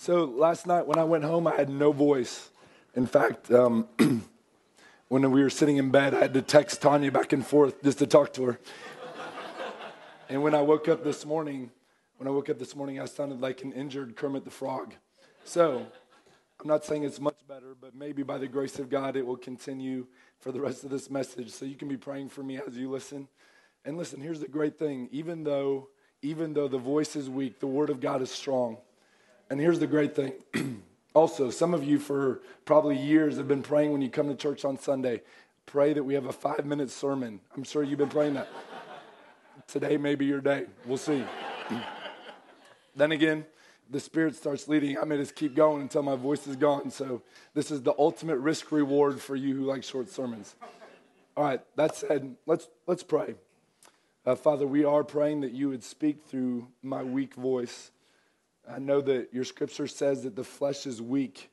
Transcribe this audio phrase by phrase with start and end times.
[0.00, 2.48] So last night when I went home, I had no voice.
[2.94, 3.86] In fact, um,
[5.08, 7.98] when we were sitting in bed, I had to text Tanya back and forth just
[7.98, 8.60] to talk to her.
[10.30, 11.70] and when I woke up this morning,
[12.16, 14.94] when I woke up this morning, I sounded like an injured Kermit the Frog.
[15.44, 15.86] So
[16.60, 19.36] I'm not saying it's much better, but maybe by the grace of God, it will
[19.36, 20.06] continue
[20.38, 21.50] for the rest of this message.
[21.50, 23.28] So you can be praying for me as you listen.
[23.84, 25.88] And listen, here's the great thing: even though
[26.22, 28.78] even though the voice is weak, the word of God is strong.
[29.50, 30.32] And here's the great thing.
[31.14, 34.64] also, some of you for probably years have been praying when you come to church
[34.64, 35.22] on Sunday.
[35.66, 37.40] Pray that we have a five minute sermon.
[37.56, 38.48] I'm sure you've been praying that.
[39.66, 40.66] Today may be your day.
[40.86, 41.24] We'll see.
[42.96, 43.44] then again,
[43.90, 44.96] the Spirit starts leading.
[44.96, 46.90] I may just keep going until my voice is gone.
[46.90, 47.22] So,
[47.54, 50.54] this is the ultimate risk reward for you who like short sermons.
[51.36, 53.34] All right, that said, let's, let's pray.
[54.24, 57.90] Uh, Father, we are praying that you would speak through my weak voice.
[58.68, 61.50] I know that your scripture says that the flesh is weak,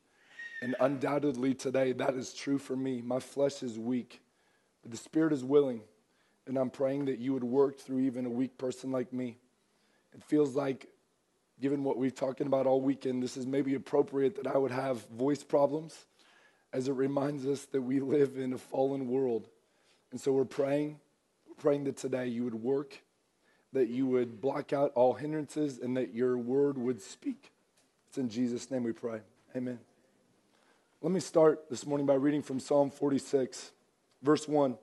[0.62, 3.00] and undoubtedly today that is true for me.
[3.00, 4.20] My flesh is weak,
[4.82, 5.82] but the spirit is willing,
[6.46, 9.38] and I'm praying that you would work through even a weak person like me.
[10.14, 10.88] It feels like,
[11.60, 15.06] given what we've talking about all weekend, this is maybe appropriate that I would have
[15.08, 16.06] voice problems
[16.72, 19.48] as it reminds us that we live in a fallen world.
[20.10, 21.00] And so we're praying,
[21.58, 23.02] praying that today you would work
[23.72, 27.50] that you would block out all hindrances and that your word would speak.
[28.08, 29.20] It's in Jesus' name we pray.
[29.54, 29.78] Amen.
[31.02, 33.72] Let me start this morning by reading from Psalm 46,
[34.22, 34.76] verse 1.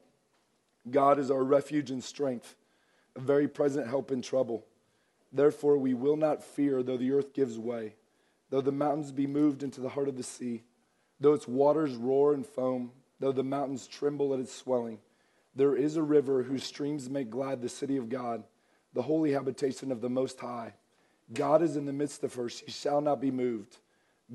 [0.89, 2.55] God is our refuge and strength,
[3.15, 4.65] a very present help in trouble.
[5.33, 7.95] Therefore, we will not fear though the earth gives way,
[8.51, 10.63] though the mountains be moved into the heart of the sea,
[11.19, 14.99] though its waters roar and foam, though the mountains tremble at its swelling.
[15.55, 18.43] There is a river whose streams make glad the city of God
[18.95, 20.73] the holy habitation of the Most High.
[21.33, 22.49] God is in the midst of her.
[22.49, 23.77] She shall not be moved.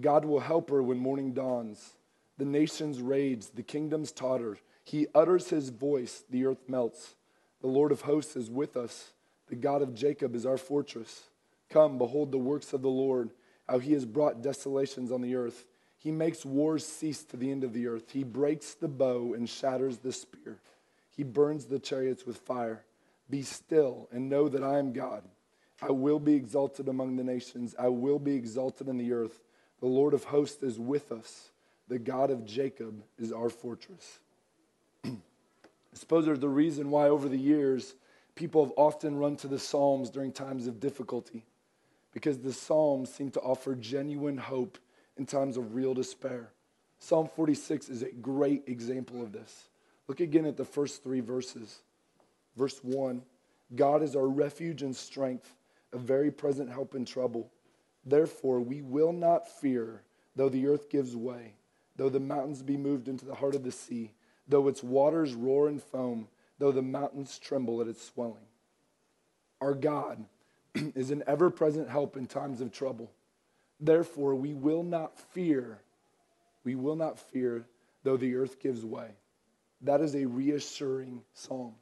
[0.00, 1.94] God will help her when morning dawns.
[2.36, 4.58] The nations rage, the kingdoms totter.
[4.84, 7.15] He utters his voice, the earth melts.
[7.62, 9.12] The Lord of hosts is with us.
[9.49, 11.25] The God of Jacob is our fortress.
[11.70, 13.31] Come, behold the works of the Lord,
[13.69, 15.65] how he has brought desolations on the earth.
[15.97, 18.10] He makes wars cease to the end of the earth.
[18.10, 20.59] He breaks the bow and shatters the spear.
[21.10, 22.84] He burns the chariots with fire.
[23.31, 25.23] Be still and know that I am God.
[25.81, 27.75] I will be exalted among the nations.
[27.79, 29.41] I will be exalted in the earth.
[29.81, 31.51] The Lord of hosts is with us.
[31.89, 34.19] The God of Jacob is our fortress.
[35.05, 35.11] I
[35.95, 37.95] suppose there's the reason why over the years
[38.35, 41.45] people have often run to the Psalms during times of difficulty,
[42.12, 44.79] because the Psalms seem to offer genuine hope
[45.17, 46.51] in times of real despair.
[46.99, 49.69] Psalm 46 is a great example of this.
[50.07, 51.81] Look again at the first three verses.
[52.56, 53.22] Verse 1
[53.75, 55.55] God is our refuge and strength,
[55.93, 57.50] a very present help in trouble.
[58.05, 60.03] Therefore, we will not fear,
[60.34, 61.55] though the earth gives way,
[61.97, 64.12] though the mountains be moved into the heart of the sea,
[64.49, 66.28] though its waters roar and foam,
[66.59, 68.47] though the mountains tremble at its swelling.
[69.61, 70.25] Our God
[70.75, 73.12] is an ever present help in times of trouble.
[73.78, 75.78] Therefore, we will not fear.
[76.65, 77.67] We will not fear,
[78.03, 79.11] though the earth gives way.
[79.82, 81.75] That is a reassuring psalm.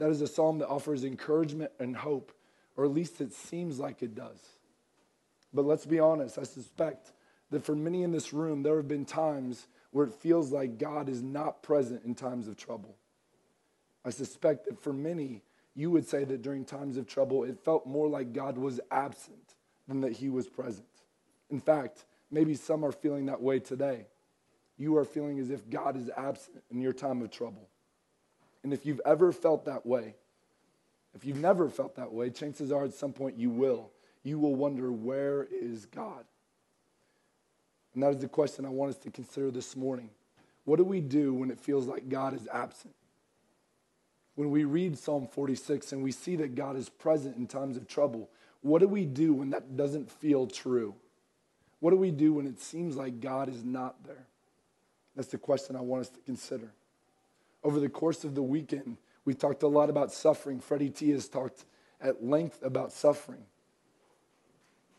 [0.00, 2.32] That is a psalm that offers encouragement and hope,
[2.74, 4.40] or at least it seems like it does.
[5.52, 7.12] But let's be honest, I suspect
[7.50, 11.10] that for many in this room, there have been times where it feels like God
[11.10, 12.96] is not present in times of trouble.
[14.02, 15.42] I suspect that for many,
[15.74, 19.54] you would say that during times of trouble, it felt more like God was absent
[19.86, 20.86] than that he was present.
[21.50, 24.06] In fact, maybe some are feeling that way today.
[24.78, 27.68] You are feeling as if God is absent in your time of trouble.
[28.62, 30.14] And if you've ever felt that way,
[31.14, 33.90] if you've never felt that way, chances are at some point you will.
[34.22, 36.24] You will wonder, where is God?
[37.94, 40.10] And that is the question I want us to consider this morning.
[40.64, 42.94] What do we do when it feels like God is absent?
[44.36, 47.88] When we read Psalm 46 and we see that God is present in times of
[47.88, 50.94] trouble, what do we do when that doesn't feel true?
[51.80, 54.26] What do we do when it seems like God is not there?
[55.16, 56.70] That's the question I want us to consider
[57.62, 58.96] over the course of the weekend.
[59.24, 60.60] We talked a lot about suffering.
[60.60, 61.64] Freddie T has talked
[62.00, 63.42] at length about suffering.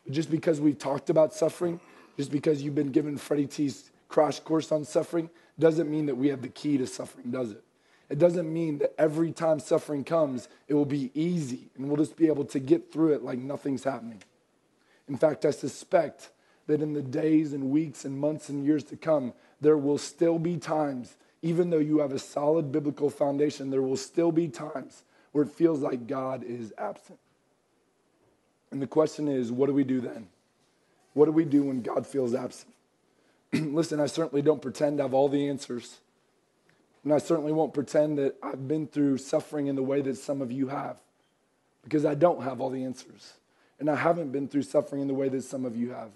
[0.09, 1.79] Just because we talked about suffering,
[2.17, 6.27] just because you've been given Freddie T's crash course on suffering, doesn't mean that we
[6.29, 7.63] have the key to suffering, does it?
[8.09, 12.17] It doesn't mean that every time suffering comes, it will be easy and we'll just
[12.17, 14.21] be able to get through it like nothing's happening.
[15.07, 16.29] In fact, I suspect
[16.67, 20.39] that in the days and weeks and months and years to come, there will still
[20.39, 25.03] be times even though you have a solid biblical foundation, there will still be times
[25.31, 27.19] where it feels like God is absent.
[28.71, 30.27] And the question is, what do we do then?
[31.13, 32.73] What do we do when God feels absent?
[33.53, 35.99] Listen, I certainly don't pretend to have all the answers.
[37.03, 40.41] And I certainly won't pretend that I've been through suffering in the way that some
[40.41, 40.97] of you have,
[41.83, 43.33] because I don't have all the answers.
[43.79, 46.11] And I haven't been through suffering in the way that some of you have.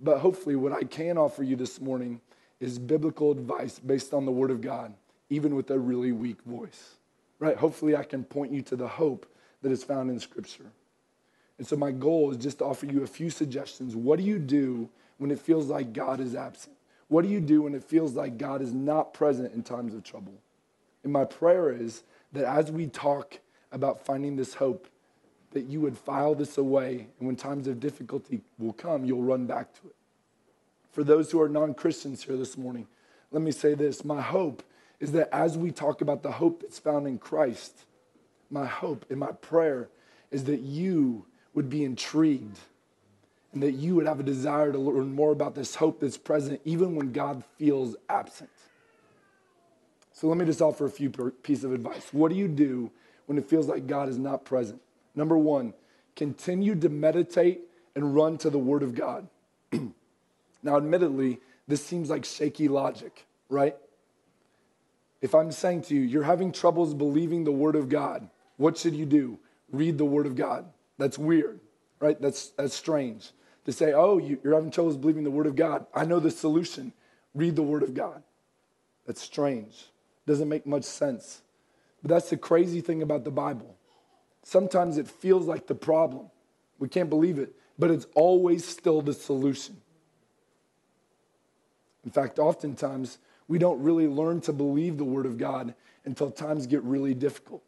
[0.00, 2.20] But hopefully, what I can offer you this morning
[2.60, 4.94] is biblical advice based on the Word of God,
[5.30, 6.96] even with a really weak voice.
[7.38, 7.56] Right?
[7.56, 9.26] Hopefully, I can point you to the hope
[9.62, 10.70] that is found in Scripture.
[11.58, 13.94] And so, my goal is just to offer you a few suggestions.
[13.94, 14.88] What do you do
[15.18, 16.76] when it feels like God is absent?
[17.08, 20.02] What do you do when it feels like God is not present in times of
[20.02, 20.34] trouble?
[21.04, 23.38] And my prayer is that as we talk
[23.70, 24.88] about finding this hope,
[25.52, 29.46] that you would file this away, and when times of difficulty will come, you'll run
[29.46, 29.95] back to it.
[30.96, 32.86] For those who are non Christians here this morning,
[33.30, 34.62] let me say this my hope
[34.98, 37.84] is that as we talk about the hope that's found in Christ,
[38.50, 39.90] my hope and my prayer
[40.30, 42.58] is that you would be intrigued
[43.52, 46.62] and that you would have a desire to learn more about this hope that's present
[46.64, 48.48] even when God feels absent.
[50.12, 52.08] So let me just offer a few pieces of advice.
[52.10, 52.90] What do you do
[53.26, 54.80] when it feels like God is not present?
[55.14, 55.74] Number one,
[56.14, 57.60] continue to meditate
[57.94, 59.28] and run to the Word of God.
[60.66, 63.76] now, admittedly, this seems like shaky logic, right?
[65.22, 68.94] If I'm saying to you, you're having troubles believing the Word of God, what should
[68.94, 69.38] you do?
[69.70, 70.66] Read the Word of God.
[70.98, 71.60] That's weird,
[72.00, 72.20] right?
[72.20, 73.30] That's, that's strange
[73.64, 75.86] to say, oh, you're having troubles believing the Word of God.
[75.94, 76.92] I know the solution.
[77.34, 78.22] Read the Word of God.
[79.06, 79.86] That's strange.
[80.26, 81.42] Doesn't make much sense.
[82.02, 83.76] But that's the crazy thing about the Bible.
[84.42, 86.30] Sometimes it feels like the problem.
[86.78, 89.80] We can't believe it, but it's always still the solution.
[92.06, 93.18] In fact, oftentimes
[93.48, 95.74] we don't really learn to believe the Word of God
[96.04, 97.62] until times get really difficult.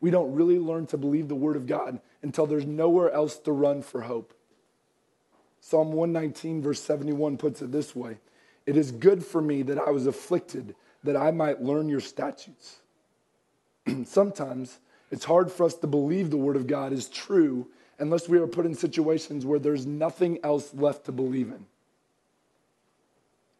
[0.00, 3.52] We don't really learn to believe the Word of God until there's nowhere else to
[3.52, 4.32] run for hope.
[5.60, 8.16] Psalm 119, verse 71 puts it this way
[8.66, 12.80] It is good for me that I was afflicted, that I might learn your statutes.
[14.04, 14.78] Sometimes
[15.10, 18.46] it's hard for us to believe the Word of God is true unless we are
[18.46, 21.66] put in situations where there's nothing else left to believe in.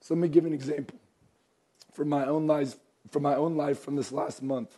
[0.05, 0.99] So let me give an example
[1.95, 2.77] from my own life,
[3.11, 4.77] from my own life from this last month.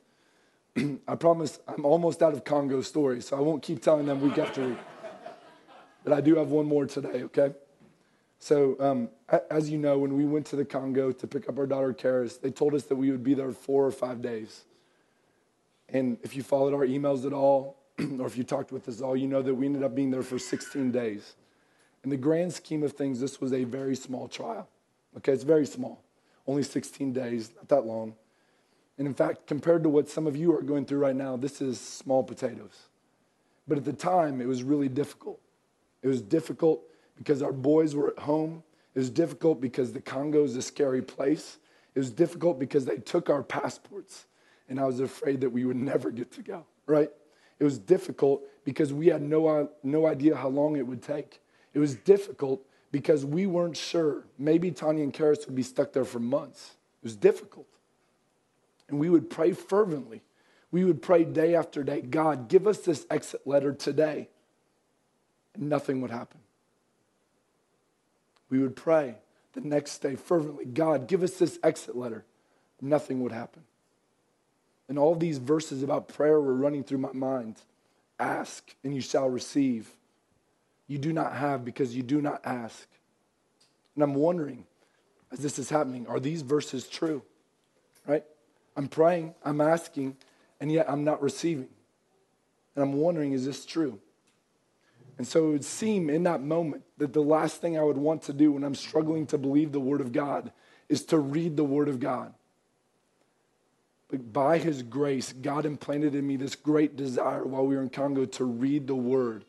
[1.09, 4.39] I promise I'm almost out of Congo stories, so I won't keep telling them week
[4.39, 4.79] after week.
[6.05, 7.53] But I do have one more today, okay?
[8.39, 9.09] So, um,
[9.51, 12.41] as you know, when we went to the Congo to pick up our daughter Karis,
[12.41, 14.63] they told us that we would be there four or five days.
[15.89, 19.17] And if you followed our emails at all, or if you talked with us all,
[19.17, 21.35] you know that we ended up being there for 16 days.
[22.05, 24.69] In the grand scheme of things, this was a very small trial.
[25.17, 26.05] Okay, it's very small,
[26.47, 28.15] only 16 days, not that long.
[28.99, 31.61] And in fact, compared to what some of you are going through right now, this
[31.61, 32.89] is small potatoes.
[33.69, 35.41] But at the time, it was really difficult.
[36.03, 36.83] It was difficult
[37.17, 38.63] because our boys were at home.
[38.95, 41.59] It was difficult because the Congo is a scary place.
[41.95, 44.27] It was difficult because they took our passports,
[44.69, 47.11] and I was afraid that we would never get to go, right?
[47.59, 51.41] It was difficult because we had no, uh, no idea how long it would take.
[51.73, 52.63] It was difficult
[52.97, 54.25] because we weren't sure.
[54.39, 56.77] Maybe Tanya and Karis would be stuck there for months.
[57.03, 57.67] It was difficult.
[58.89, 60.23] And we would pray fervently.
[60.71, 64.31] We would pray day after day God, give us this exit letter today
[65.55, 66.41] and nothing would happen.
[68.49, 69.17] We would pray
[69.53, 72.25] the next day fervently God, give us this exit letter.
[72.81, 73.65] Nothing would happen.
[74.89, 77.57] And all these verses about prayer were running through my mind.
[78.19, 79.91] Ask and you shall receive.
[80.87, 82.87] You do not have because you do not ask.
[83.95, 84.65] And I'm wondering,
[85.33, 87.23] as this is happening, are these verses true?
[88.07, 88.25] Right?
[88.77, 90.17] I'm praying, I'm asking,
[90.61, 91.69] and yet I'm not receiving.
[92.75, 93.99] And I'm wondering, is this true?
[95.19, 98.23] And so it would seem in that moment that the last thing I would want
[98.23, 100.53] to do when I'm struggling to believe the Word of God
[100.89, 102.35] is to read the Word of God.
[104.09, 107.89] But by His grace, God implanted in me this great desire while we were in
[107.89, 109.45] Congo to read the Word.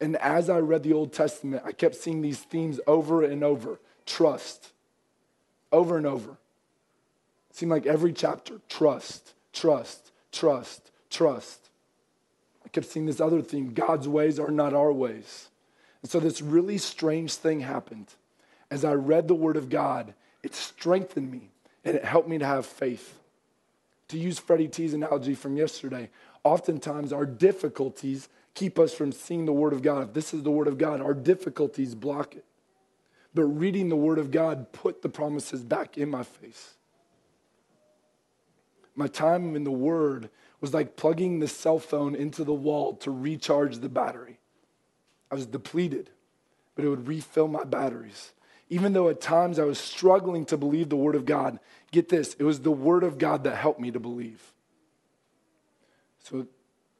[0.00, 3.78] And as I read the Old Testament, I kept seeing these themes over and over
[4.06, 4.72] trust,
[5.72, 6.30] over and over.
[7.50, 11.68] It seemed like every chapter trust, trust, trust, trust.
[12.64, 15.48] I kept seeing this other theme God's ways are not our ways.
[16.02, 18.08] And so this really strange thing happened.
[18.70, 21.50] As I read the Word of God, it strengthened me
[21.84, 23.18] and it helped me to have faith.
[24.08, 26.10] To use Freddie T's analogy from yesterday,
[26.44, 30.08] oftentimes our difficulties keep us from seeing the Word of God.
[30.08, 32.44] If this is the Word of God, our difficulties block it.
[33.34, 36.74] But reading the Word of God put the promises back in my face.
[38.96, 43.10] My time in the Word was like plugging the cell phone into the wall to
[43.10, 44.38] recharge the battery.
[45.30, 46.10] I was depleted.
[46.74, 48.32] but it would refill my batteries.
[48.68, 51.58] Even though at times I was struggling to believe the Word of God,
[51.90, 54.52] get this, it was the Word of God that helped me to believe.
[56.22, 56.46] So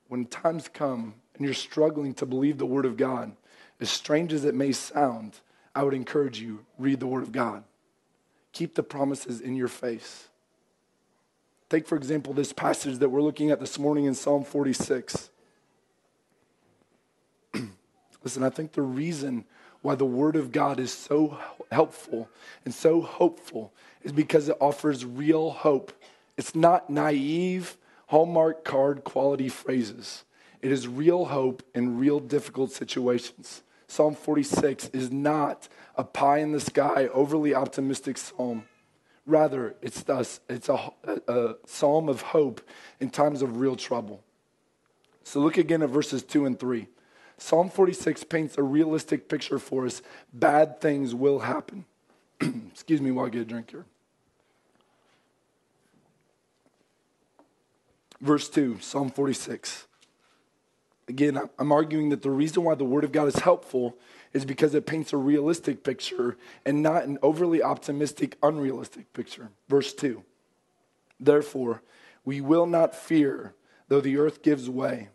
[0.09, 3.33] when times come and you're struggling to believe the Word of God,
[3.81, 5.40] as strange as it may sound,
[5.75, 7.64] I would encourage you read the Word of God.
[8.52, 10.28] Keep the promises in your face.
[11.69, 15.31] Take, for example, this passage that we're looking at this morning in Psalm 46.
[18.25, 19.45] Listen, I think the reason
[19.83, 21.38] why the Word of God is so
[21.71, 22.28] helpful
[22.64, 25.93] and so hopeful is because it offers real hope.
[26.37, 27.76] It's not naive,
[28.07, 30.25] Hallmark card quality phrases.
[30.63, 33.63] It is real hope in real difficult situations.
[33.89, 38.65] Psalm 46 is not a pie in the sky, overly optimistic psalm.
[39.27, 42.61] Rather, it's, thus, it's a, a, a psalm of hope
[43.01, 44.23] in times of real trouble.
[45.25, 46.87] So look again at verses 2 and 3.
[47.39, 50.01] Psalm 46 paints a realistic picture for us.
[50.33, 51.85] Bad things will happen.
[52.41, 53.85] Excuse me while I get a drink here.
[58.21, 59.87] Verse 2, Psalm 46.
[61.09, 63.97] Again, I'm arguing that the reason why the Word of God is helpful
[64.33, 69.51] is because it paints a realistic picture and not an overly optimistic, unrealistic picture.
[69.69, 70.25] Verse 2
[71.21, 71.83] Therefore,
[72.25, 73.55] we will not fear
[73.89, 75.09] though the earth gives way,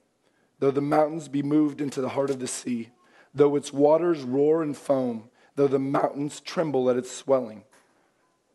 [0.60, 2.90] though the mountains be moved into the heart of the sea,
[3.34, 7.64] though its waters roar and foam, though the mountains tremble at its swelling.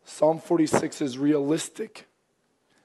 [0.03, 2.07] Psalm 46 is realistic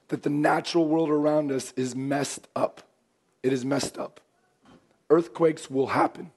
[0.09, 2.83] that the natural world around us is messed up.
[3.41, 4.19] It is messed up.
[5.13, 6.31] Earthquakes will happen.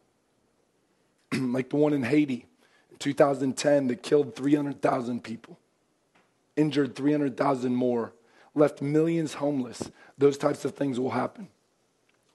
[1.33, 2.45] like the one in Haiti
[2.91, 5.59] in 2010 that killed 300,000 people,
[6.57, 8.13] injured 300,000 more,
[8.55, 9.91] left millions homeless.
[10.19, 11.49] Those types of things will happen.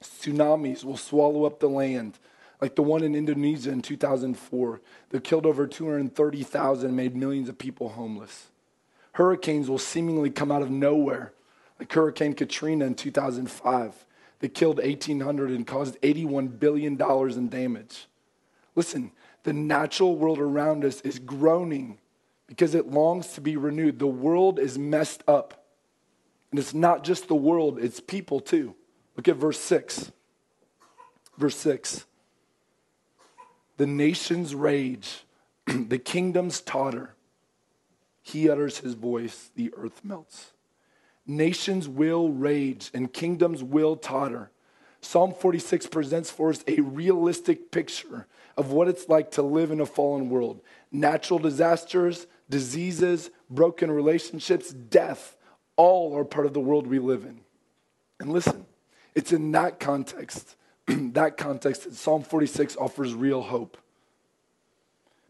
[0.02, 2.18] Tsunamis will swallow up the land,
[2.60, 7.90] like the one in Indonesia in 2004 that killed over 230,000 made millions of people
[7.90, 8.48] homeless.
[9.14, 11.34] Hurricanes will seemingly come out of nowhere,
[11.78, 14.06] like Hurricane Katrina in 2005
[14.42, 18.08] that killed 1,800 and caused $81 billion in damage.
[18.76, 19.12] Listen,
[19.44, 22.00] the natural world around us is groaning
[22.48, 24.00] because it longs to be renewed.
[24.00, 25.66] The world is messed up.
[26.50, 28.76] And it's not just the world, it's people too.
[29.16, 30.12] Look at verse 6.
[31.38, 32.06] Verse 6.
[33.78, 35.24] The nations rage,
[35.66, 37.16] the kingdoms totter.
[38.22, 40.52] He utters his voice, the earth melts.
[41.26, 44.52] Nations will rage and kingdoms will totter.
[45.02, 49.80] Psalm 46 presents for us a realistic picture of what it's like to live in
[49.80, 50.62] a fallen world.
[50.92, 55.38] Natural disasters, diseases, broken relationships, death,
[55.76, 57.42] all are part of the world we live in.
[58.20, 58.66] And listen,
[59.16, 63.78] it's in that context, that context that Psalm 46 offers real hope.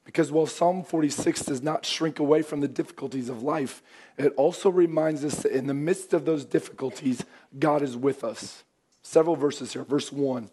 [0.04, 3.84] Because while Psalm 46 does not shrink away from the difficulties of life,
[4.18, 7.24] it also reminds us that in the midst of those difficulties,
[7.58, 8.64] God is with us.
[9.04, 9.84] Several verses here.
[9.84, 10.50] Verse 1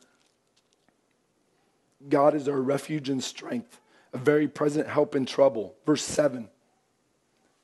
[2.09, 3.81] God is our refuge and strength,
[4.12, 5.75] a very present help in trouble.
[5.85, 6.49] Verse 7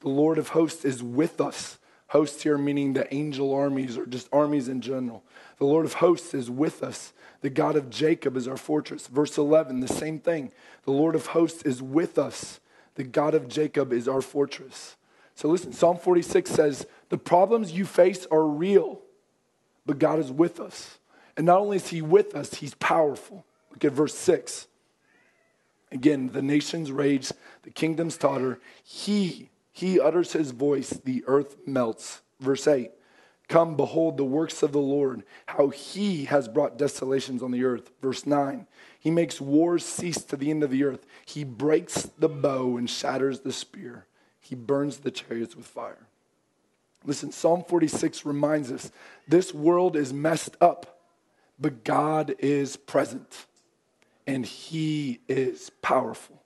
[0.01, 1.79] The Lord of hosts is with us.
[2.15, 5.25] Hosts here meaning the angel armies or just armies in general.
[5.59, 7.13] The Lord of hosts is with us.
[7.41, 9.09] The God of Jacob is our fortress.
[9.09, 10.53] Verse 11, the same thing.
[10.85, 12.61] The Lord of hosts is with us.
[12.95, 14.95] The God of Jacob is our fortress.
[15.35, 19.01] So listen, Psalm 46 says, The problems you face are real,
[19.85, 20.99] but God is with us.
[21.37, 23.45] And not only is He with us, He's powerful.
[23.73, 24.69] Look at verse 6.
[25.91, 27.33] Again, the nations rage,
[27.65, 28.61] the kingdoms totter.
[28.85, 32.23] He, he utters his voice, the earth melts.
[32.39, 32.93] Verse 8.
[33.49, 37.91] Come, behold the works of the Lord, how he has brought desolations on the earth.
[38.01, 38.69] Verse 9.
[39.01, 41.05] He makes wars cease to the end of the earth.
[41.27, 44.07] He breaks the bow and shatters the spear.
[44.41, 46.07] He burns the chariots with fire.
[47.05, 48.93] Listen, Psalm 46 reminds us
[49.27, 51.01] this world is messed up,
[51.59, 53.47] but God is present
[54.25, 56.44] and he is powerful.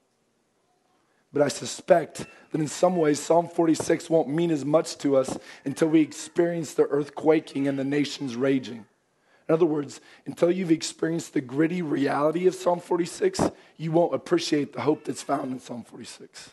[1.31, 5.37] But I suspect that in some ways, Psalm 46 won't mean as much to us
[5.63, 8.85] until we experience the earth quaking and the nations raging.
[9.47, 13.41] In other words, until you've experienced the gritty reality of Psalm 46,
[13.77, 16.51] you won't appreciate the hope that's found in Psalm 46.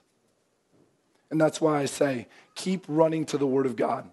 [1.30, 4.10] And that's why I say, keep running to the Word of God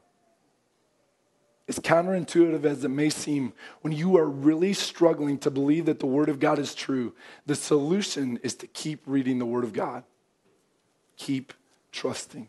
[1.67, 6.05] as counterintuitive as it may seem, when you are really struggling to believe that the
[6.05, 7.13] Word of God is true,
[7.45, 10.03] the solution is to keep reading the Word of God.
[11.17, 11.53] Keep
[11.91, 12.47] trusting.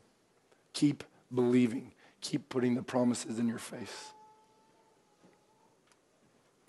[0.72, 1.92] Keep believing.
[2.20, 4.12] Keep putting the promises in your face.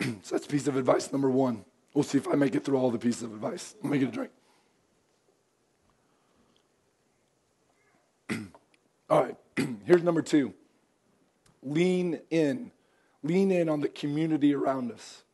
[0.00, 1.64] so that's piece of advice number one.
[1.94, 3.74] We'll see if I make it through all the pieces of advice.
[3.82, 4.30] Let me get a drink.
[9.10, 9.36] all right,
[9.84, 10.52] here's number two
[11.66, 12.70] lean in.
[13.22, 15.24] Lean in on the community around us.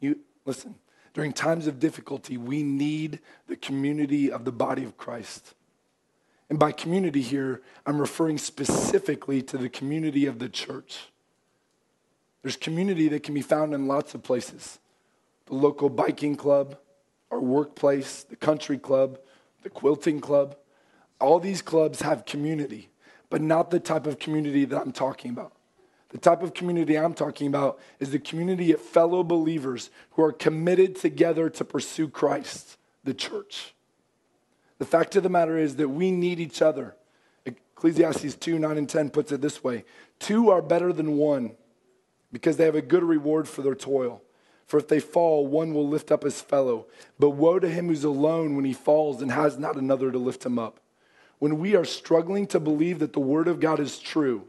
[0.00, 0.74] You listen
[1.14, 5.54] during times of difficulty, we need the community of the body of Christ.
[6.50, 11.08] And by community here, I'm referring specifically to the community of the church.
[12.42, 14.78] There's community that can be found in lots of places
[15.46, 16.76] the local biking club,
[17.30, 19.18] our workplace, the country club,
[19.62, 20.56] the quilting club.
[21.20, 22.88] All these clubs have community,
[23.30, 25.52] but not the type of community that I'm talking about.
[26.14, 30.30] The type of community I'm talking about is the community of fellow believers who are
[30.30, 33.74] committed together to pursue Christ, the church.
[34.78, 36.94] The fact of the matter is that we need each other.
[37.44, 39.84] Ecclesiastes 2 9 and 10 puts it this way
[40.20, 41.56] Two are better than one
[42.30, 44.22] because they have a good reward for their toil.
[44.68, 46.86] For if they fall, one will lift up his fellow.
[47.18, 50.46] But woe to him who's alone when he falls and has not another to lift
[50.46, 50.78] him up.
[51.40, 54.46] When we are struggling to believe that the word of God is true,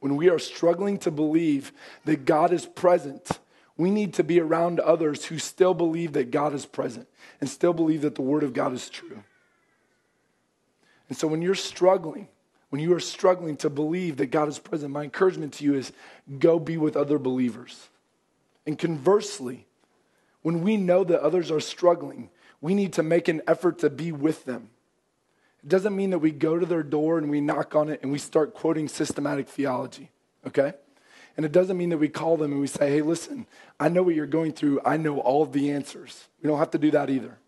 [0.00, 1.72] when we are struggling to believe
[2.04, 3.38] that God is present,
[3.76, 7.08] we need to be around others who still believe that God is present
[7.40, 9.22] and still believe that the word of God is true.
[11.08, 12.28] And so when you're struggling,
[12.70, 15.92] when you are struggling to believe that God is present, my encouragement to you is
[16.38, 17.88] go be with other believers.
[18.66, 19.66] And conversely,
[20.42, 22.30] when we know that others are struggling,
[22.60, 24.70] we need to make an effort to be with them.
[25.62, 28.10] It doesn't mean that we go to their door and we knock on it and
[28.10, 30.10] we start quoting systematic theology,
[30.46, 30.72] okay?
[31.36, 33.46] And it doesn't mean that we call them and we say, hey, listen,
[33.78, 34.80] I know what you're going through.
[34.84, 36.28] I know all of the answers.
[36.42, 37.38] We don't have to do that either.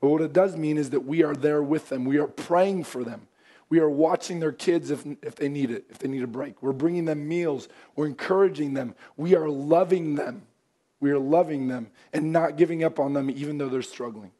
[0.00, 2.04] But what it does mean is that we are there with them.
[2.04, 3.28] We are praying for them.
[3.68, 6.62] We are watching their kids if, if they need it, if they need a break.
[6.62, 7.68] We're bringing them meals.
[7.96, 8.94] We're encouraging them.
[9.16, 10.42] We are loving them.
[11.00, 14.32] We are loving them and not giving up on them even though they're struggling.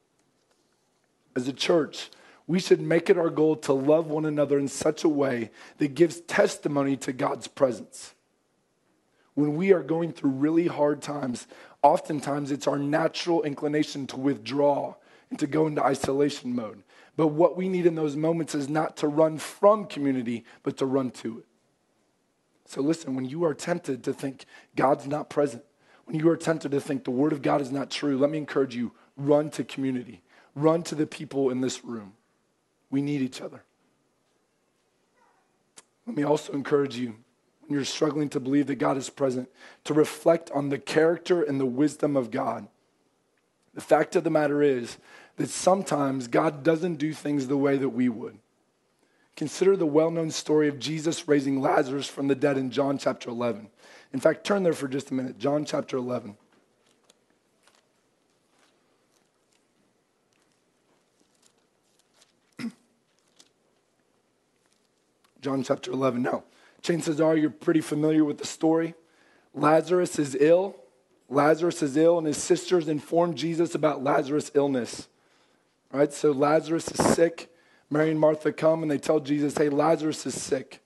[1.36, 2.10] As a church,
[2.48, 5.94] we should make it our goal to love one another in such a way that
[5.94, 8.14] gives testimony to God's presence.
[9.34, 11.46] When we are going through really hard times,
[11.82, 14.94] oftentimes it's our natural inclination to withdraw
[15.28, 16.82] and to go into isolation mode.
[17.16, 20.86] But what we need in those moments is not to run from community, but to
[20.86, 21.44] run to it.
[22.64, 25.64] So listen, when you are tempted to think God's not present,
[26.06, 28.38] when you are tempted to think the word of God is not true, let me
[28.38, 30.22] encourage you run to community,
[30.54, 32.14] run to the people in this room.
[32.90, 33.62] We need each other.
[36.06, 37.16] Let me also encourage you
[37.60, 39.48] when you're struggling to believe that God is present
[39.84, 42.66] to reflect on the character and the wisdom of God.
[43.74, 44.96] The fact of the matter is
[45.36, 48.38] that sometimes God doesn't do things the way that we would.
[49.36, 53.30] Consider the well known story of Jesus raising Lazarus from the dead in John chapter
[53.30, 53.68] 11.
[54.12, 55.38] In fact, turn there for just a minute.
[55.38, 56.36] John chapter 11.
[65.40, 66.22] John chapter 11.
[66.22, 66.44] Now,
[66.82, 68.94] chances are you're pretty familiar with the story.
[69.54, 70.76] Lazarus is ill.
[71.28, 75.08] Lazarus is ill, and his sisters inform Jesus about Lazarus' illness.
[75.92, 76.12] Right?
[76.12, 77.52] So Lazarus is sick.
[77.90, 80.82] Mary and Martha come and they tell Jesus, hey, Lazarus is sick.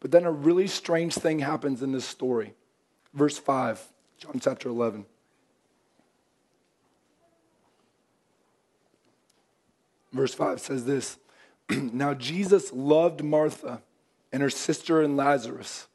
[0.00, 2.54] But then a really strange thing happens in this story.
[3.12, 3.84] Verse 5,
[4.18, 5.04] John chapter 11.
[10.12, 11.18] Verse 5 says this
[11.92, 13.82] Now Jesus loved Martha
[14.32, 15.86] and her sister and Lazarus.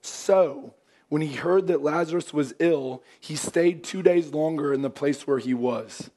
[0.00, 0.74] So,
[1.08, 5.26] when he heard that Lazarus was ill, he stayed two days longer in the place
[5.26, 6.10] where he was.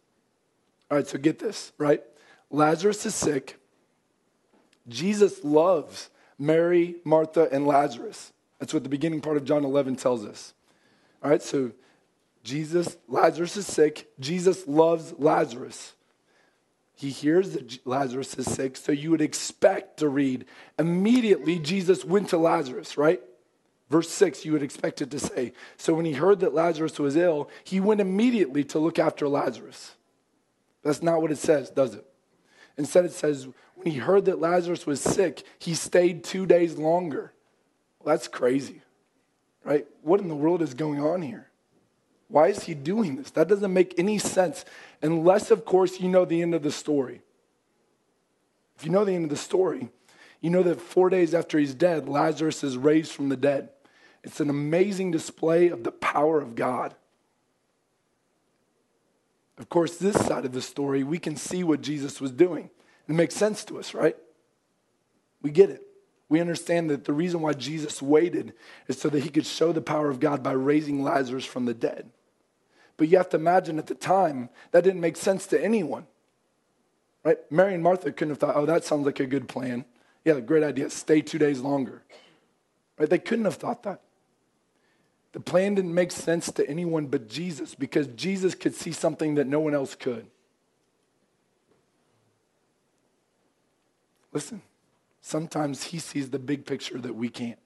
[0.89, 2.01] All right, so get this, right?
[2.49, 3.59] Lazarus is sick.
[4.87, 8.31] Jesus loves Mary, Martha, and Lazarus.
[8.59, 10.53] That's what the beginning part of John 11 tells us.
[11.23, 11.71] All right, so
[12.43, 14.09] Jesus, Lazarus is sick.
[14.19, 15.93] Jesus loves Lazarus.
[16.97, 20.45] He hears that Lazarus is sick, so you would expect to read
[20.79, 23.21] immediately Jesus went to Lazarus, right?
[23.91, 25.53] Verse 6, you would expect it to say.
[25.77, 29.93] So when he heard that Lazarus was ill, he went immediately to look after Lazarus.
[30.81, 32.03] That's not what it says, does it?
[32.77, 37.31] Instead, it says, when he heard that Lazarus was sick, he stayed two days longer.
[37.99, 38.81] Well, that's crazy,
[39.63, 39.85] right?
[40.01, 41.46] What in the world is going on here?
[42.29, 43.31] Why is he doing this?
[43.31, 44.65] That doesn't make any sense,
[45.01, 47.21] unless, of course, you know the end of the story.
[48.77, 49.89] If you know the end of the story,
[50.41, 53.69] you know that four days after he's dead, Lazarus is raised from the dead.
[54.23, 56.95] It's an amazing display of the power of God.
[59.57, 62.69] Of course, this side of the story, we can see what Jesus was doing.
[63.07, 64.17] It makes sense to us, right?
[65.41, 65.81] We get it.
[66.29, 68.53] We understand that the reason why Jesus waited
[68.87, 71.73] is so that he could show the power of God by raising Lazarus from the
[71.73, 72.11] dead.
[72.97, 76.07] But you have to imagine at the time, that didn't make sense to anyone.
[77.23, 77.37] Right?
[77.51, 79.85] Mary and Martha couldn't have thought, oh, that sounds like a good plan.
[80.25, 80.89] Yeah, great idea.
[80.89, 82.01] Stay two days longer.
[82.97, 83.09] Right?
[83.09, 84.01] They couldn't have thought that.
[85.33, 89.45] The plan didn't make sense to anyone but Jesus because Jesus could see something that
[89.45, 90.25] no one else could.
[94.33, 94.61] Listen,
[95.21, 97.59] sometimes he sees the big picture that we can't.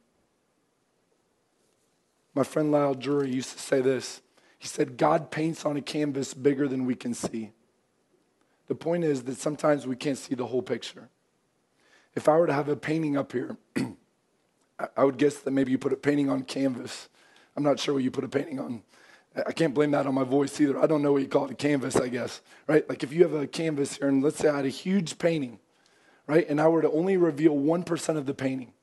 [2.34, 4.22] My friend Lyle Drury used to say this.
[4.62, 7.50] He said, God paints on a canvas bigger than we can see.
[8.68, 11.10] The point is that sometimes we can't see the whole picture.
[12.14, 13.58] If I were to have a painting up here,
[14.96, 17.10] I would guess that maybe you put a painting on canvas.
[17.58, 18.84] I'm not sure what you put a painting on.
[19.36, 20.78] I can't blame that on my voice either.
[20.78, 22.88] I don't know what you call it a canvas, I guess, right?
[22.88, 25.58] Like if you have a canvas here, and let's say I had a huge painting,
[26.28, 26.48] right?
[26.48, 28.74] And I were to only reveal 1% of the painting.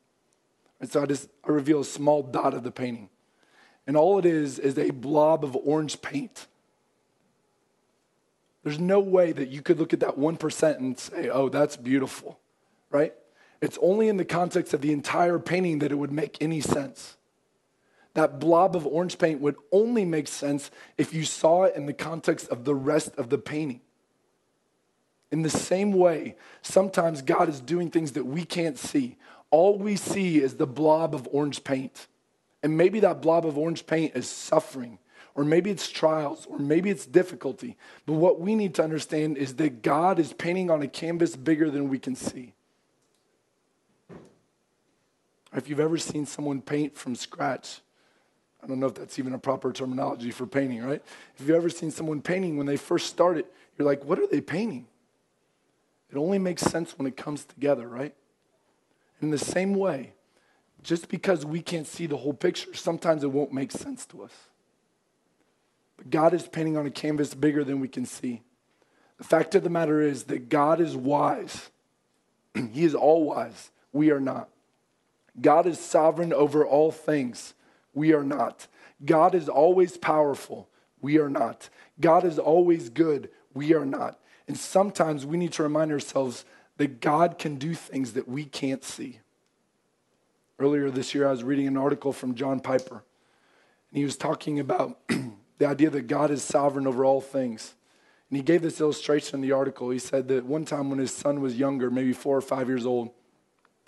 [0.80, 3.10] And so I just I reveal a small dot of the painting.
[3.88, 6.46] And all it is is a blob of orange paint.
[8.62, 12.38] There's no way that you could look at that 1% and say, oh, that's beautiful,
[12.90, 13.14] right?
[13.62, 17.16] It's only in the context of the entire painting that it would make any sense.
[18.12, 21.94] That blob of orange paint would only make sense if you saw it in the
[21.94, 23.80] context of the rest of the painting.
[25.32, 29.16] In the same way, sometimes God is doing things that we can't see.
[29.50, 32.06] All we see is the blob of orange paint.
[32.62, 34.98] And maybe that blob of orange paint is suffering,
[35.34, 37.76] or maybe it's trials, or maybe it's difficulty.
[38.06, 41.70] But what we need to understand is that God is painting on a canvas bigger
[41.70, 42.54] than we can see.
[45.54, 47.80] If you've ever seen someone paint from scratch,
[48.62, 51.02] I don't know if that's even a proper terminology for painting, right?
[51.36, 53.46] If you've ever seen someone painting when they first started,
[53.78, 54.86] you're like, what are they painting?
[56.10, 58.14] It only makes sense when it comes together, right?
[59.20, 60.14] In the same way,
[60.82, 64.32] just because we can't see the whole picture, sometimes it won't make sense to us.
[65.96, 68.42] But God is painting on a canvas bigger than we can see.
[69.18, 71.70] The fact of the matter is that God is wise.
[72.72, 73.70] he is all wise.
[73.92, 74.48] We are not.
[75.40, 77.54] God is sovereign over all things.
[77.94, 78.66] We are not.
[79.04, 80.68] God is always powerful.
[81.00, 81.68] We are not.
[82.00, 83.28] God is always good.
[83.54, 84.18] We are not.
[84.46, 86.44] And sometimes we need to remind ourselves
[86.76, 89.20] that God can do things that we can't see.
[90.58, 93.04] Earlier this year, I was reading an article from John Piper,
[93.90, 94.98] and he was talking about
[95.58, 97.74] the idea that God is sovereign over all things.
[98.28, 99.90] And he gave this illustration in the article.
[99.90, 102.84] He said that one time when his son was younger, maybe four or five years
[102.84, 103.10] old,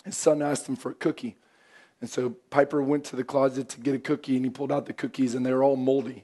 [0.05, 1.35] his son asked him for a cookie.
[1.99, 4.87] And so Piper went to the closet to get a cookie, and he pulled out
[4.87, 6.23] the cookies, and they were all moldy.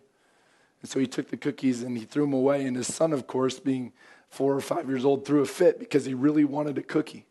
[0.82, 2.66] And so he took the cookies and he threw them away.
[2.66, 3.94] And his son, of course, being
[4.30, 7.26] four or five years old, threw a fit because he really wanted a cookie.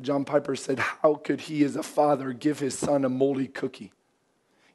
[0.00, 3.92] John Piper said, How could he, as a father, give his son a moldy cookie?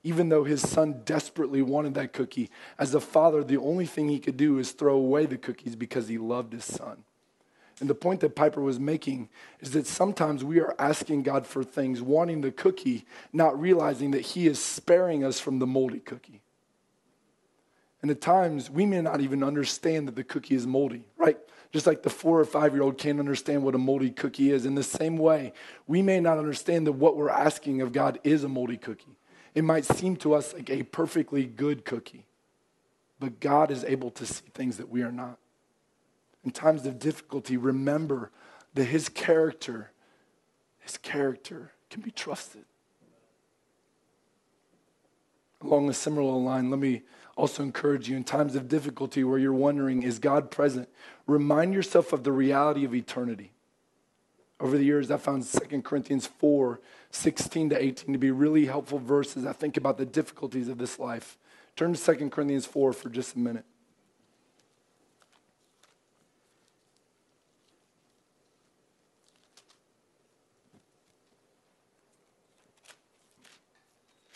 [0.04, 4.20] Even though his son desperately wanted that cookie, as a father, the only thing he
[4.20, 7.04] could do is throw away the cookies because he loved his son.
[7.80, 11.64] And the point that Piper was making is that sometimes we are asking God for
[11.64, 16.42] things, wanting the cookie, not realizing that He is sparing us from the moldy cookie.
[18.02, 21.38] And at times, we may not even understand that the cookie is moldy, right?
[21.74, 24.66] Just like the four or five year old can't understand what a moldy cookie is.
[24.66, 25.54] In the same way,
[25.86, 29.18] we may not understand that what we're asking of God is a moldy cookie.
[29.54, 32.26] It might seem to us like a perfectly good cookie,
[33.20, 35.40] but God is able to see things that we are not.
[36.46, 38.32] In times of difficulty, remember
[38.76, 39.92] that His character,
[40.80, 42.64] His character can be trusted.
[45.62, 47.02] Along a similar line, let me
[47.36, 50.88] also encourage you in times of difficulty where you're wondering, is God present?
[51.28, 53.52] Remind yourself of the reality of eternity.
[54.60, 56.80] Over the years, I found 2 Corinthians 4
[57.12, 59.46] 16 to 18 to be really helpful verses.
[59.46, 61.38] I think about the difficulties of this life.
[61.76, 63.66] Turn to 2 Corinthians 4 for just a minute.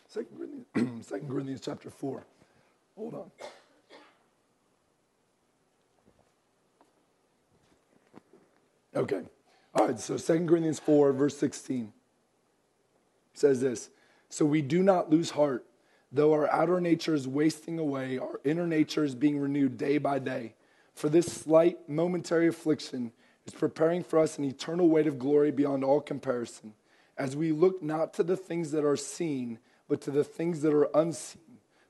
[0.08, 2.26] Second Corinthians, Second Corinthians chapter 4.
[2.98, 3.32] Hold on.
[8.96, 9.22] Okay.
[9.74, 11.94] All right, so Second Corinthians 4, verse 16
[13.34, 13.90] says this
[14.30, 15.66] So we do not lose heart,
[16.12, 20.20] though our outer nature is wasting away, our inner nature is being renewed day by
[20.20, 20.56] day.
[20.94, 23.14] For this slight momentary affliction
[23.46, 26.74] is preparing for us an eternal weight of glory beyond all comparison,
[27.18, 30.74] as we look not to the things that are seen, but to the things that
[30.74, 31.42] are unseen.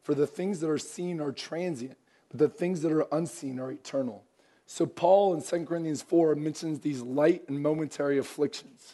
[0.03, 1.97] For the things that are seen are transient,
[2.29, 4.23] but the things that are unseen are eternal.
[4.73, 8.93] So, Paul in 2 Corinthians 4 mentions these light and momentary afflictions.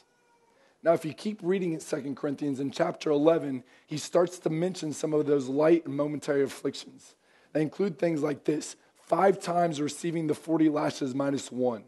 [0.81, 4.91] Now, if you keep reading in 2 Corinthians in chapter 11, he starts to mention
[4.91, 7.13] some of those light and momentary afflictions.
[7.53, 11.83] They include things like this five times receiving the 40 lashes minus one,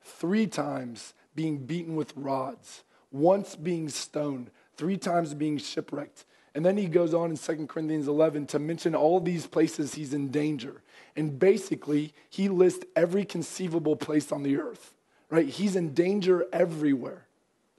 [0.00, 6.24] three times being beaten with rods, once being stoned, three times being shipwrecked.
[6.54, 10.14] And then he goes on in 2 Corinthians 11 to mention all these places he's
[10.14, 10.80] in danger.
[11.16, 14.94] And basically, he lists every conceivable place on the earth,
[15.28, 15.46] right?
[15.46, 17.26] He's in danger everywhere.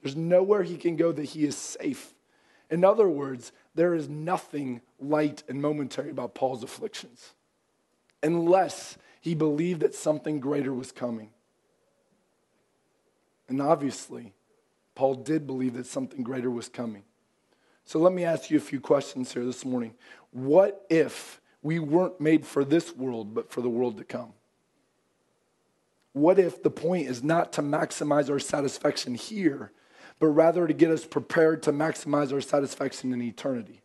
[0.02, 2.14] There's nowhere he can go that he is safe.
[2.70, 7.34] In other words, there is nothing light and momentary about Paul's afflictions
[8.22, 11.30] unless he believed that something greater was coming.
[13.48, 14.32] And obviously,
[14.94, 17.02] Paul did believe that something greater was coming.
[17.84, 19.94] So let me ask you a few questions here this morning.
[20.30, 24.32] What if we weren't made for this world, but for the world to come?
[26.12, 29.72] What if the point is not to maximize our satisfaction here,
[30.18, 33.82] but rather to get us prepared to maximize our satisfaction in eternity?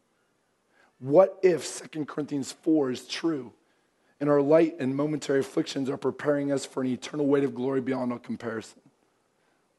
[0.99, 3.53] What if 2 Corinthians 4 is true
[4.19, 7.81] and our light and momentary afflictions are preparing us for an eternal weight of glory
[7.81, 8.81] beyond all comparison?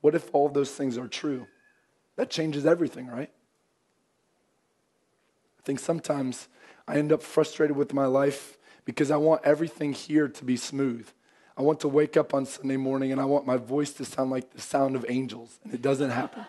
[0.01, 1.47] What if all those things are true?
[2.17, 3.31] That changes everything, right?
[5.59, 6.49] I think sometimes
[6.89, 11.07] I end up frustrated with my life because I want everything here to be smooth.
[11.55, 14.31] I want to wake up on Sunday morning and I want my voice to sound
[14.31, 16.47] like the sound of angels, and it doesn't happen.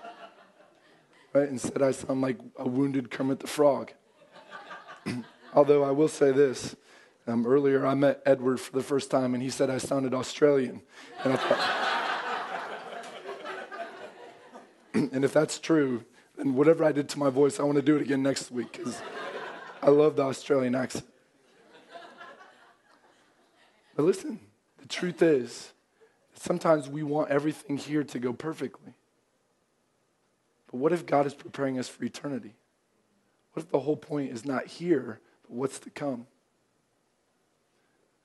[1.34, 1.50] right?
[1.50, 3.92] Instead, I sound like a wounded Kermit the Frog.
[5.54, 6.76] Although I will say this
[7.28, 10.82] um, earlier, I met Edward for the first time, and he said I sounded Australian.
[11.26, 11.90] And I thought,
[14.94, 16.06] and if that's true,
[16.38, 18.72] then whatever I did to my voice, I want to do it again next week
[18.72, 19.02] because
[19.82, 21.06] I love the Australian accent.
[23.96, 24.40] But listen,
[24.78, 25.74] the truth is,
[26.34, 28.94] sometimes we want everything here to go perfectly.
[30.72, 32.56] But what if God is preparing us for eternity?
[33.54, 36.28] What if the whole point is not here, but what's to come?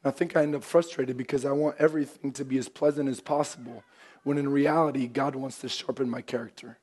[0.04, 3.20] I think I end up frustrated because I want everything to be as pleasant as
[3.20, 3.82] possible,
[4.22, 6.78] when in reality, God wants to sharpen my character.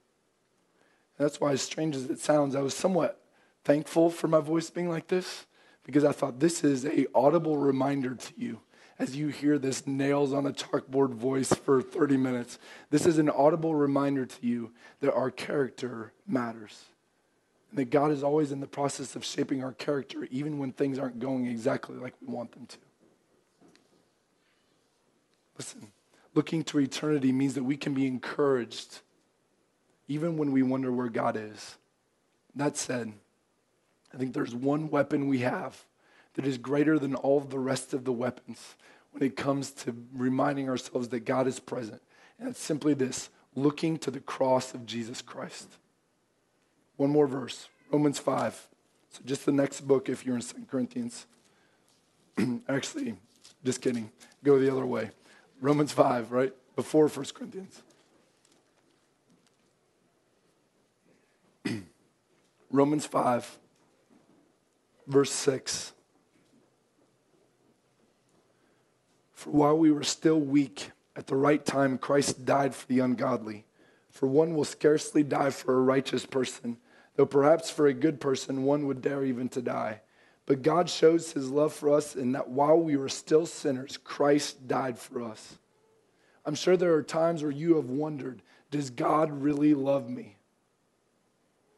[1.17, 3.20] And that's why, as strange as it sounds, I was somewhat
[3.63, 5.45] thankful for my voice being like this
[5.83, 8.61] because I thought this is a audible reminder to you
[8.99, 12.59] as you hear this nails on a chalkboard voice for 30 minutes.
[12.91, 16.85] This is an audible reminder to you that our character matters.
[17.71, 20.99] And that God is always in the process of shaping our character, even when things
[20.99, 22.77] aren't going exactly like we want them to.
[25.57, 25.91] Listen,
[26.35, 28.99] looking to eternity means that we can be encouraged
[30.07, 31.77] even when we wonder where God is.
[32.55, 33.13] That said,
[34.13, 35.85] I think there's one weapon we have
[36.33, 38.75] that is greater than all the rest of the weapons
[39.11, 42.01] when it comes to reminding ourselves that God is present.
[42.39, 45.77] And it's simply this looking to the cross of Jesus Christ.
[46.97, 48.67] One more verse, Romans 5.
[49.09, 51.25] So, just the next book if you're in 2 Corinthians.
[52.69, 53.15] Actually,
[53.63, 54.09] just kidding.
[54.43, 55.11] Go the other way.
[55.59, 56.53] Romans 5, right?
[56.75, 57.81] Before 1 Corinthians.
[62.71, 63.59] Romans 5,
[65.07, 65.93] verse 6.
[69.33, 73.65] For while we were still weak, at the right time, Christ died for the ungodly.
[74.09, 76.77] For one will scarcely die for a righteous person,
[77.15, 80.01] though perhaps for a good person one would dare even to die.
[80.45, 84.67] But God shows his love for us in that while we were still sinners, Christ
[84.67, 85.57] died for us.
[86.45, 90.37] I'm sure there are times where you have wondered, does God really love me?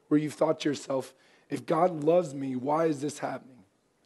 [0.08, 1.14] Where you've thought to yourself,
[1.54, 3.58] if God loves me, why is this happening?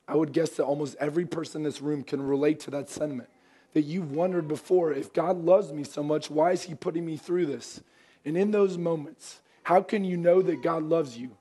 [0.08, 3.30] I would guess that almost every person in this room can relate to that sentiment
[3.74, 7.18] that you've wondered before if God loves me so much, why is He putting me
[7.18, 7.82] through this?
[8.26, 11.32] And in those moments, how can you know that God loves you?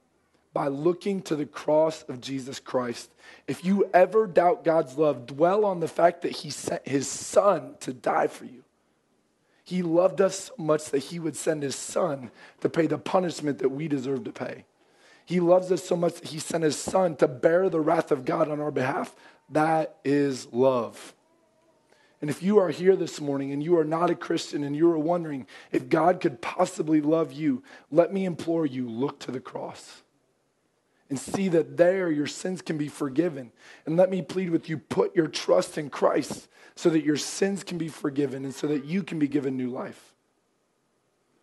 [0.53, 3.11] By looking to the cross of Jesus Christ.
[3.47, 7.75] If you ever doubt God's love, dwell on the fact that He sent His Son
[7.81, 8.65] to die for you.
[9.65, 13.59] He loved us so much that He would send His Son to pay the punishment
[13.59, 14.65] that we deserve to pay.
[15.27, 18.25] He loves us so much that He sent His Son to bear the wrath of
[18.25, 19.15] God on our behalf.
[19.51, 21.15] That is love.
[22.21, 24.91] And if you are here this morning and you are not a Christian and you
[24.91, 29.41] are wondering if God could possibly love you, let me implore you look to the
[29.41, 30.03] cross
[31.11, 33.53] and see that there your sins can be forgiven.
[33.85, 37.63] And let me plead with you put your trust in Christ so that your sins
[37.65, 40.15] can be forgiven and so that you can be given new life.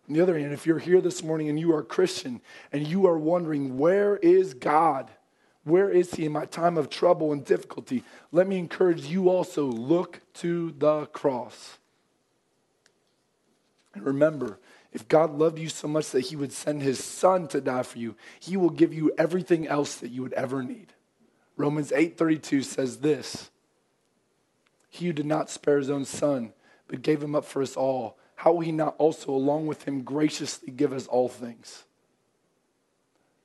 [0.08, 2.40] On the other hand, if you're here this morning and you are a Christian
[2.72, 5.10] and you are wondering, where is God?
[5.64, 8.04] Where is he in my time of trouble and difficulty?
[8.30, 11.78] Let me encourage you also look to the cross.
[13.94, 14.58] And remember,
[14.92, 17.98] if God loved you so much that he would send his son to die for
[17.98, 20.92] you, he will give you everything else that you would ever need.
[21.56, 23.50] Romans 8:32 says this:
[24.88, 26.52] He who did not spare his own son,
[26.88, 30.02] but gave him up for us all, how will he not also, along with him,
[30.02, 31.84] graciously give us all things?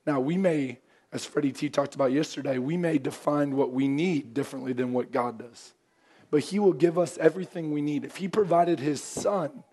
[0.06, 0.78] Now, we may,
[1.12, 5.12] as Freddie T talked about yesterday, we may define what we need differently than what
[5.12, 5.74] God does.
[6.30, 8.04] But he will give us everything we need.
[8.04, 9.64] If he provided his son,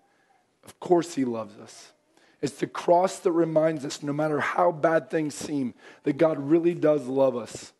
[0.64, 1.92] of course he loves us.
[2.40, 6.74] It's the cross that reminds us, no matter how bad things seem, that God really
[6.74, 7.72] does love us.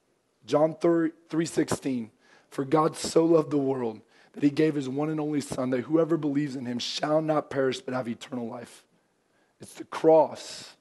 [0.46, 1.10] John 3
[1.44, 2.10] 16,
[2.50, 4.00] for God so loved the world
[4.38, 7.50] that he gave his one and only Son, that whoever believes in him shall not
[7.50, 8.84] perish but have eternal life.
[9.60, 10.76] It's the cross.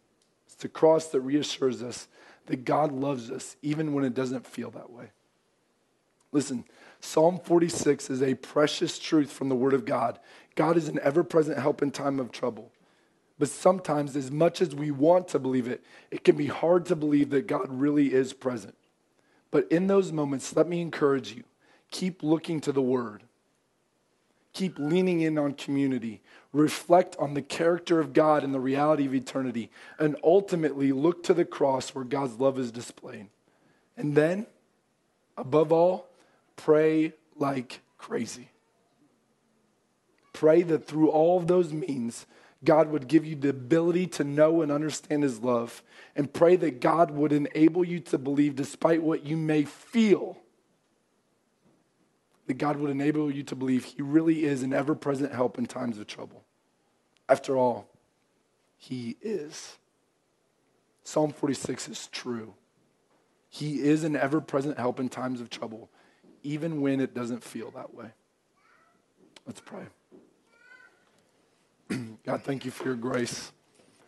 [0.45, 2.07] It's the cross that reassures us
[2.45, 5.05] that God loves us even when it doesn't feel that way.
[6.31, 6.65] Listen,
[6.99, 10.19] Psalm 46 is a precious truth from the Word of God.
[10.53, 12.71] God is an ever present help in time of trouble.
[13.39, 16.95] But sometimes, as much as we want to believe it, it can be hard to
[16.95, 18.75] believe that God really is present.
[19.49, 21.43] But in those moments, let me encourage you
[21.89, 23.23] keep looking to the Word,
[24.57, 26.19] keep leaning in on community,
[26.51, 31.35] reflect on the character of God and the reality of eternity, and ultimately look to
[31.35, 33.27] the cross where God's love is displayed.
[33.95, 34.47] And then,
[35.37, 36.09] above all,
[36.55, 38.49] pray like crazy.
[40.33, 42.25] Pray that through all of those means,
[42.63, 45.83] God would give you the ability to know and understand His love.
[46.15, 50.39] And pray that God would enable you to believe, despite what you may feel,
[52.47, 55.65] that God would enable you to believe He really is an ever present help in
[55.65, 56.43] times of trouble.
[57.29, 57.89] After all,
[58.77, 59.77] He is.
[61.03, 62.53] Psalm 46 is true.
[63.49, 65.89] He is an ever present help in times of trouble,
[66.43, 68.07] even when it doesn't feel that way.
[69.45, 69.83] Let's pray.
[72.25, 73.51] God, thank you for your grace.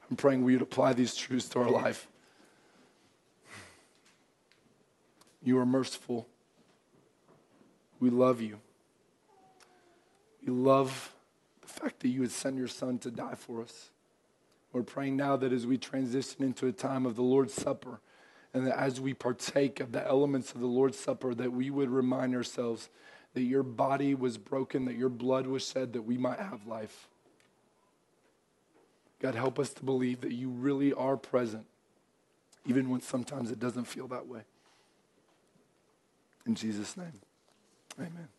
[0.10, 2.08] I'm praying we would apply these truths to our life.
[5.42, 6.28] You are merciful.
[8.00, 8.60] We love you.
[10.46, 11.14] We love
[11.62, 13.92] the fact that you would send your son to die for us.
[14.72, 18.00] We're praying now that as we transition into a time of the Lord's Supper,
[18.54, 21.90] and that as we partake of the elements of the Lord's Supper, that we would
[21.90, 22.90] remind ourselves
[23.34, 27.08] that your body was broken, that your blood was shed, that we might have life.
[29.20, 31.66] God, help us to believe that you really are present,
[32.66, 34.42] even when sometimes it doesn't feel that way.
[36.46, 37.14] In Jesus' name,
[37.98, 38.30] amen.